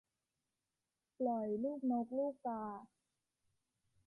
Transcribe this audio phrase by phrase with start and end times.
[1.19, 2.63] ปล่อยลูกนกลูกกา